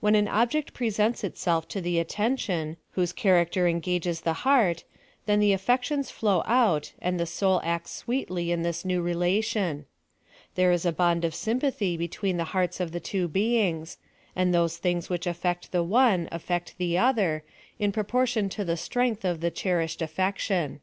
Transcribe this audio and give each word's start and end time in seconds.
When 0.00 0.16
an 0.16 0.26
object 0.26 0.74
presents 0.74 1.22
itself 1.22 1.68
to 1.68 1.80
the 1.80 2.04
attcntioPj 2.04 2.74
whose 2.94 3.12
clia'ucter 3.12 3.70
eno 3.70 3.78
ajjes 3.78 4.20
the 4.24 4.32
heart, 4.42 4.82
then 5.26 5.38
the 5.38 5.52
aiilic 5.52 5.68
160 5.68 6.10
PHILOSOPHY 6.10 6.10
OP 6.10 6.10
THE 6.10 6.10
tioiis 6.10 6.18
flow 6.18 6.42
out, 6.52 6.92
and 7.00 7.20
the 7.20 7.24
soul 7.26 7.60
acts 7.62 7.92
sweetly 7.92 8.50
in 8.50 8.64
this 8.64 8.84
new 8.84 9.00
relation. 9.00 9.86
There 10.56 10.72
is 10.72 10.84
a 10.84 10.90
bond 10.90 11.24
of 11.24 11.36
sympathy 11.36 11.96
between 11.96 12.36
the 12.36 12.46
heaits 12.46 12.80
of 12.80 12.90
the 12.90 12.98
two 12.98 13.28
beings, 13.28 13.98
and 14.34 14.52
those 14.52 14.78
thin*^s 14.80 15.08
which 15.08 15.28
affect 15.28 15.70
the 15.70 15.84
one 15.84 16.28
affect 16.32 16.74
the 16.76 16.98
other, 16.98 17.44
in 17.78 17.92
proportion 17.92 18.48
to 18.48 18.64
the 18.64 18.74
strenofth 18.76 19.22
of 19.24 19.40
the 19.40 19.52
cherished 19.52 20.02
affection. 20.02 20.80